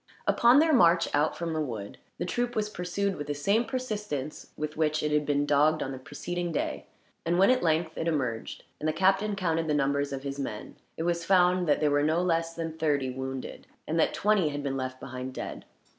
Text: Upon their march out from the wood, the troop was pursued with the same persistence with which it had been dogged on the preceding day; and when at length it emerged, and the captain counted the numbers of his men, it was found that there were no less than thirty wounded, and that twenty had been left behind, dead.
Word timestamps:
Upon 0.25 0.57
their 0.57 0.73
march 0.73 1.07
out 1.13 1.37
from 1.37 1.53
the 1.53 1.61
wood, 1.61 1.99
the 2.17 2.25
troop 2.25 2.55
was 2.55 2.71
pursued 2.71 3.15
with 3.17 3.27
the 3.27 3.35
same 3.35 3.65
persistence 3.65 4.47
with 4.57 4.75
which 4.75 5.03
it 5.03 5.11
had 5.11 5.27
been 5.27 5.45
dogged 5.45 5.83
on 5.83 5.91
the 5.91 5.99
preceding 5.99 6.51
day; 6.51 6.87
and 7.23 7.37
when 7.37 7.51
at 7.51 7.61
length 7.61 7.95
it 7.99 8.07
emerged, 8.07 8.63
and 8.79 8.89
the 8.89 8.93
captain 8.93 9.35
counted 9.35 9.67
the 9.67 9.75
numbers 9.75 10.11
of 10.11 10.23
his 10.23 10.39
men, 10.39 10.75
it 10.97 11.03
was 11.03 11.23
found 11.23 11.67
that 11.67 11.81
there 11.81 11.91
were 11.91 12.01
no 12.01 12.19
less 12.19 12.55
than 12.55 12.73
thirty 12.73 13.11
wounded, 13.11 13.67
and 13.87 13.99
that 13.99 14.11
twenty 14.11 14.49
had 14.49 14.63
been 14.63 14.75
left 14.75 14.99
behind, 14.99 15.35
dead. 15.35 15.65